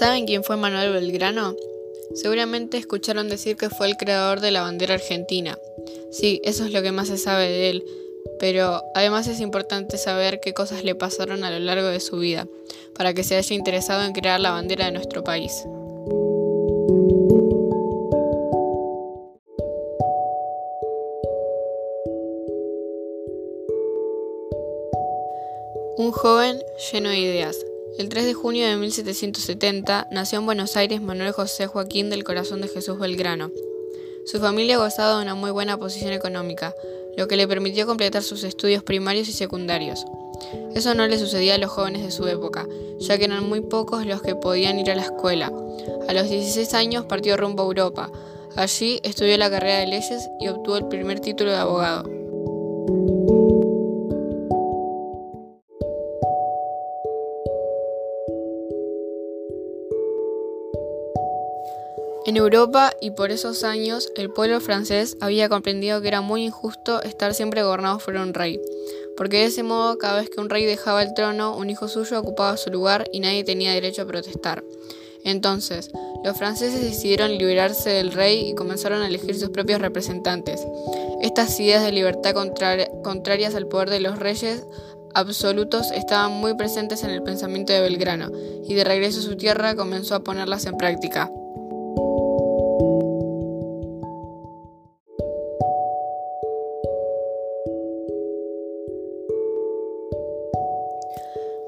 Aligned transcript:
¿Saben 0.00 0.24
quién 0.24 0.42
fue 0.42 0.56
Manuel 0.56 0.94
Belgrano? 0.94 1.54
Seguramente 2.14 2.78
escucharon 2.78 3.28
decir 3.28 3.58
que 3.58 3.68
fue 3.68 3.86
el 3.86 3.98
creador 3.98 4.40
de 4.40 4.50
la 4.50 4.62
bandera 4.62 4.94
argentina. 4.94 5.58
Sí, 6.10 6.40
eso 6.42 6.64
es 6.64 6.72
lo 6.72 6.80
que 6.80 6.90
más 6.90 7.08
se 7.08 7.18
sabe 7.18 7.50
de 7.50 7.68
él, 7.68 7.84
pero 8.38 8.82
además 8.94 9.28
es 9.28 9.40
importante 9.40 9.98
saber 9.98 10.40
qué 10.40 10.54
cosas 10.54 10.84
le 10.84 10.94
pasaron 10.94 11.44
a 11.44 11.50
lo 11.50 11.58
largo 11.58 11.88
de 11.88 12.00
su 12.00 12.16
vida, 12.16 12.48
para 12.94 13.12
que 13.12 13.24
se 13.24 13.36
haya 13.36 13.54
interesado 13.54 14.02
en 14.02 14.14
crear 14.14 14.40
la 14.40 14.52
bandera 14.52 14.86
de 14.86 14.92
nuestro 14.92 15.22
país. 15.22 15.52
Un 25.98 26.10
joven 26.10 26.58
lleno 26.90 27.10
de 27.10 27.18
ideas. 27.18 27.58
El 27.98 28.08
3 28.08 28.24
de 28.24 28.34
junio 28.34 28.66
de 28.66 28.76
1770 28.76 30.08
nació 30.10 30.38
en 30.38 30.46
Buenos 30.46 30.76
Aires 30.76 31.02
Manuel 31.02 31.32
José 31.32 31.66
Joaquín 31.66 32.10
del 32.10 32.24
Corazón 32.24 32.60
de 32.60 32.68
Jesús 32.68 32.98
Belgrano. 32.98 33.50
Su 34.26 34.38
familia 34.38 34.78
gozaba 34.78 35.16
de 35.16 35.22
una 35.22 35.34
muy 35.34 35.50
buena 35.50 35.76
posición 35.78 36.12
económica, 36.12 36.74
lo 37.16 37.28
que 37.28 37.36
le 37.36 37.48
permitió 37.48 37.86
completar 37.86 38.22
sus 38.22 38.44
estudios 38.44 38.82
primarios 38.82 39.28
y 39.28 39.32
secundarios. 39.32 40.04
Eso 40.74 40.94
no 40.94 41.06
le 41.06 41.18
sucedía 41.18 41.56
a 41.56 41.58
los 41.58 41.70
jóvenes 41.70 42.02
de 42.02 42.10
su 42.10 42.26
época, 42.26 42.66
ya 42.98 43.18
que 43.18 43.24
eran 43.24 43.48
muy 43.48 43.60
pocos 43.60 44.06
los 44.06 44.22
que 44.22 44.34
podían 44.34 44.78
ir 44.78 44.90
a 44.90 44.94
la 44.94 45.02
escuela. 45.02 45.52
A 46.08 46.12
los 46.12 46.28
16 46.28 46.74
años 46.74 47.04
partió 47.06 47.36
rumbo 47.36 47.62
a 47.62 47.66
Europa. 47.66 48.10
Allí 48.56 49.00
estudió 49.02 49.36
la 49.36 49.50
carrera 49.50 49.78
de 49.78 49.86
leyes 49.86 50.28
y 50.40 50.48
obtuvo 50.48 50.76
el 50.76 50.88
primer 50.88 51.20
título 51.20 51.50
de 51.50 51.56
abogado. 51.56 52.20
En 62.26 62.36
Europa 62.36 62.92
y 63.00 63.12
por 63.12 63.30
esos 63.30 63.64
años 63.64 64.12
el 64.14 64.30
pueblo 64.30 64.60
francés 64.60 65.16
había 65.20 65.48
comprendido 65.48 66.02
que 66.02 66.08
era 66.08 66.20
muy 66.20 66.44
injusto 66.44 67.02
estar 67.02 67.32
siempre 67.32 67.62
gobernado 67.62 67.98
por 67.98 68.14
un 68.16 68.34
rey, 68.34 68.60
porque 69.16 69.38
de 69.38 69.44
ese 69.46 69.62
modo 69.62 69.96
cada 69.96 70.20
vez 70.20 70.28
que 70.28 70.40
un 70.40 70.50
rey 70.50 70.66
dejaba 70.66 71.02
el 71.02 71.14
trono, 71.14 71.56
un 71.56 71.70
hijo 71.70 71.88
suyo 71.88 72.20
ocupaba 72.20 72.58
su 72.58 72.70
lugar 72.70 73.06
y 73.10 73.20
nadie 73.20 73.42
tenía 73.42 73.72
derecho 73.72 74.02
a 74.02 74.06
protestar. 74.06 74.62
Entonces, 75.24 75.90
los 76.22 76.36
franceses 76.36 76.82
decidieron 76.82 77.38
liberarse 77.38 77.90
del 77.90 78.12
rey 78.12 78.50
y 78.50 78.54
comenzaron 78.54 79.00
a 79.00 79.08
elegir 79.08 79.38
sus 79.38 79.50
propios 79.50 79.80
representantes. 79.80 80.60
Estas 81.22 81.58
ideas 81.58 81.82
de 81.82 81.92
libertad 81.92 82.34
contrarias 83.02 83.54
al 83.54 83.66
poder 83.66 83.88
de 83.88 84.00
los 84.00 84.18
reyes 84.18 84.66
absolutos 85.14 85.90
estaban 85.90 86.32
muy 86.32 86.54
presentes 86.54 87.02
en 87.02 87.10
el 87.10 87.22
pensamiento 87.22 87.72
de 87.72 87.80
Belgrano, 87.80 88.30
y 88.66 88.74
de 88.74 88.84
regreso 88.84 89.20
a 89.20 89.22
su 89.22 89.36
tierra 89.36 89.74
comenzó 89.74 90.14
a 90.14 90.20
ponerlas 90.20 90.66
en 90.66 90.76
práctica. 90.76 91.30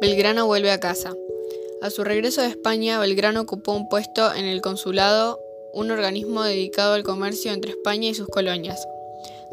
Belgrano 0.00 0.46
vuelve 0.46 0.70
a 0.70 0.80
casa. 0.80 1.14
A 1.82 1.90
su 1.90 2.04
regreso 2.04 2.40
de 2.40 2.48
España, 2.48 2.98
Belgrano 2.98 3.42
ocupó 3.42 3.72
un 3.72 3.86
puesto 3.86 4.34
en 4.34 4.46
el 4.46 4.62
consulado, 4.62 5.38
un 5.74 5.90
organismo 5.90 6.42
dedicado 6.42 6.94
al 6.94 7.02
comercio 7.02 7.52
entre 7.52 7.72
España 7.72 8.08
y 8.08 8.14
sus 8.14 8.26
colonias. 8.28 8.86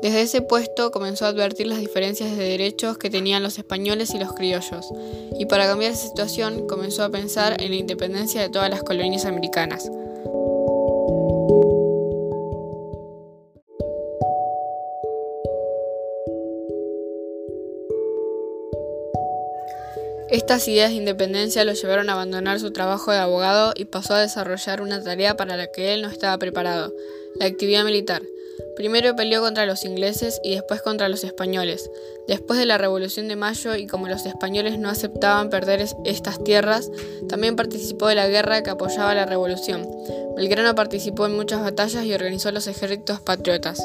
Desde 0.01 0.21
ese 0.21 0.41
puesto 0.41 0.91
comenzó 0.91 1.25
a 1.25 1.29
advertir 1.29 1.67
las 1.67 1.79
diferencias 1.79 2.37
de 2.37 2.43
derechos 2.43 2.97
que 2.97 3.09
tenían 3.09 3.43
los 3.43 3.57
españoles 3.57 4.13
y 4.13 4.19
los 4.19 4.31
criollos, 4.31 4.87
y 5.37 5.47
para 5.47 5.67
cambiar 5.67 5.91
esa 5.91 6.07
situación 6.07 6.65
comenzó 6.65 7.03
a 7.03 7.09
pensar 7.09 7.61
en 7.61 7.71
la 7.71 7.77
independencia 7.77 8.39
de 8.39 8.49
todas 8.49 8.69
las 8.69 8.83
colonias 8.83 9.25
americanas. 9.25 9.89
Estas 20.29 20.67
ideas 20.67 20.89
de 20.89 20.97
independencia 20.97 21.63
lo 21.63 21.71
llevaron 21.71 22.09
a 22.09 22.13
abandonar 22.13 22.59
su 22.59 22.71
trabajo 22.71 23.11
de 23.11 23.17
abogado 23.17 23.73
y 23.75 23.85
pasó 23.85 24.13
a 24.13 24.21
desarrollar 24.21 24.81
una 24.81 25.01
tarea 25.01 25.37
para 25.37 25.55
la 25.55 25.67
que 25.71 25.93
él 25.93 26.01
no 26.01 26.09
estaba 26.09 26.37
preparado, 26.37 26.93
la 27.39 27.45
actividad 27.45 27.85
militar. 27.85 28.21
Primero 28.75 29.15
peleó 29.15 29.41
contra 29.41 29.65
los 29.65 29.85
ingleses 29.85 30.41
y 30.43 30.55
después 30.55 30.81
contra 30.81 31.07
los 31.07 31.23
españoles. 31.23 31.89
Después 32.27 32.59
de 32.59 32.65
la 32.65 32.77
Revolución 32.77 33.29
de 33.29 33.37
Mayo 33.37 33.75
y 33.75 33.87
como 33.87 34.09
los 34.09 34.25
españoles 34.25 34.77
no 34.77 34.89
aceptaban 34.89 35.49
perder 35.49 35.85
estas 36.03 36.43
tierras, 36.43 36.91
también 37.29 37.55
participó 37.55 38.07
de 38.07 38.15
la 38.15 38.27
guerra 38.27 38.63
que 38.63 38.69
apoyaba 38.69 39.15
la 39.15 39.25
revolución. 39.25 39.87
Belgrano 40.35 40.75
participó 40.75 41.25
en 41.25 41.35
muchas 41.35 41.61
batallas 41.61 42.03
y 42.03 42.13
organizó 42.13 42.51
los 42.51 42.67
ejércitos 42.67 43.21
patriotas. 43.21 43.79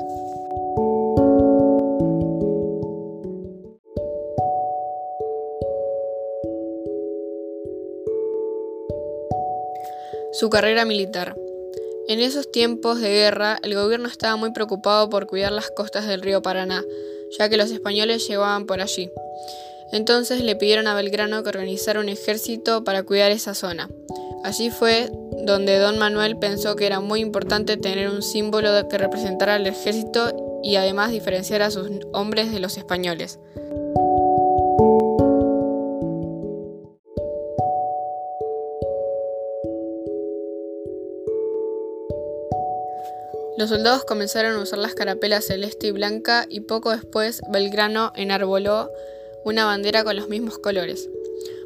Su 10.43 10.51
carrera 10.51 10.85
militar. 10.85 11.37
En 12.09 12.19
esos 12.19 12.51
tiempos 12.51 13.01
de 13.01 13.11
guerra, 13.11 13.61
el 13.63 13.77
gobierno 13.77 14.09
estaba 14.09 14.35
muy 14.35 14.53
preocupado 14.53 15.09
por 15.09 15.29
cuidar 15.29 15.53
las 15.53 15.71
costas 15.71 16.09
del 16.09 16.21
río 16.21 16.43
Paraná, 16.43 16.83
ya 17.39 17.49
que 17.49 17.57
los 17.57 17.71
españoles 17.71 18.27
llegaban 18.27 18.67
por 18.67 18.81
allí. 18.81 19.09
Entonces 19.93 20.43
le 20.43 20.57
pidieron 20.57 20.89
a 20.89 20.97
Belgrano 20.97 21.45
que 21.45 21.51
organizara 21.51 22.01
un 22.01 22.09
ejército 22.09 22.83
para 22.83 23.05
cuidar 23.05 23.31
esa 23.31 23.55
zona. 23.55 23.89
Allí 24.43 24.71
fue 24.71 25.13
donde 25.45 25.79
don 25.79 25.97
Manuel 25.97 26.37
pensó 26.37 26.75
que 26.75 26.87
era 26.87 26.99
muy 26.99 27.21
importante 27.21 27.77
tener 27.77 28.11
un 28.11 28.21
símbolo 28.21 28.89
que 28.89 28.99
representara 28.99 29.55
al 29.55 29.69
ejército 29.69 30.61
y 30.65 30.75
además 30.75 31.13
diferenciar 31.13 31.63
a 31.63 31.71
sus 31.71 31.89
hombres 32.13 32.51
de 32.51 32.59
los 32.59 32.79
españoles. 32.79 33.39
Los 43.59 43.69
soldados 43.69 44.05
comenzaron 44.05 44.55
a 44.55 44.63
usar 44.63 44.79
las 44.79 44.95
carapelas 44.95 45.47
celeste 45.47 45.89
y 45.89 45.91
blanca 45.91 46.47
y 46.49 46.61
poco 46.61 46.91
después 46.91 47.43
Belgrano 47.51 48.13
enarboló 48.17 48.91
una 49.45 49.67
bandera 49.67 50.05
con 50.05 50.17
los 50.17 50.29
mismos 50.29 50.59
colores. 50.59 51.09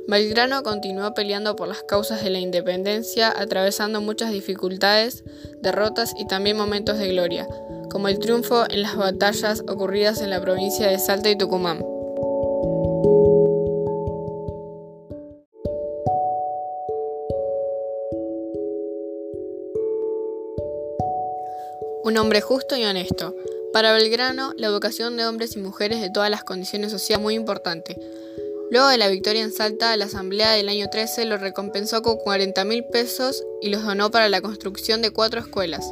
Belgrano 0.09 0.63
continuó 0.63 1.15
peleando 1.15 1.57
por 1.57 1.69
las 1.69 1.83
causas 1.83 2.23
de 2.23 2.31
la 2.31 2.39
independencia, 2.39 3.33
atravesando 3.37 4.01
muchas 4.01 4.31
dificultades, 4.31 5.25
derrotas 5.61 6.13
y 6.19 6.27
también 6.27 6.57
momentos 6.57 6.99
de 6.99 7.09
gloria, 7.09 7.49
como 7.91 8.09
el 8.09 8.19
triunfo 8.19 8.65
en 8.69 8.83
las 8.83 8.97
batallas 8.97 9.63
ocurridas 9.69 10.21
en 10.21 10.31
la 10.31 10.41
provincia 10.41 10.89
de 10.89 10.99
Salta 10.99 11.31
y 11.31 11.39
Tucumán. 11.39 11.96
Un 22.07 22.17
hombre 22.19 22.41
justo 22.41 22.77
y 22.77 22.85
honesto. 22.85 23.35
Para 23.73 23.93
Belgrano, 23.93 24.53
la 24.57 24.69
educación 24.69 25.17
de 25.17 25.27
hombres 25.27 25.57
y 25.57 25.59
mujeres 25.59 26.01
de 26.01 26.09
todas 26.09 26.31
las 26.31 26.45
condiciones 26.45 26.93
sociales 26.93 27.19
es 27.19 27.23
muy 27.25 27.35
importante. 27.35 27.99
Luego 28.71 28.87
de 28.87 28.97
la 28.97 29.09
victoria 29.09 29.43
en 29.43 29.51
Salta, 29.51 29.97
la 29.97 30.05
Asamblea 30.05 30.53
del 30.53 30.69
año 30.69 30.87
13 30.89 31.25
lo 31.25 31.37
recompensó 31.37 32.03
con 32.03 32.19
40 32.19 32.65
mil 32.65 32.85
pesos 32.85 33.43
y 33.61 33.71
los 33.71 33.83
donó 33.83 34.13
para 34.13 34.29
la 34.29 34.41
construcción 34.41 35.03
de 35.03 35.11
cuatro 35.11 35.41
escuelas. 35.41 35.85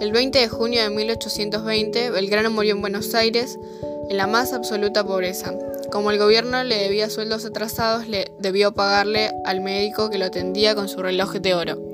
El 0.00 0.12
20 0.12 0.38
de 0.38 0.48
junio 0.48 0.80
de 0.80 0.90
1820, 0.90 2.10
Belgrano 2.10 2.52
murió 2.52 2.76
en 2.76 2.80
Buenos 2.80 3.12
Aires 3.16 3.58
en 4.08 4.16
la 4.16 4.28
más 4.28 4.52
absoluta 4.52 5.04
pobreza. 5.04 5.52
Como 5.90 6.12
el 6.12 6.18
gobierno 6.18 6.62
le 6.62 6.76
debía 6.76 7.10
sueldos 7.10 7.44
atrasados, 7.44 8.06
le 8.06 8.30
debió 8.38 8.74
pagarle 8.74 9.32
al 9.44 9.60
médico 9.60 10.08
que 10.08 10.18
lo 10.18 10.26
atendía 10.26 10.76
con 10.76 10.88
su 10.88 11.02
reloj 11.02 11.32
de 11.32 11.54
oro. 11.54 11.87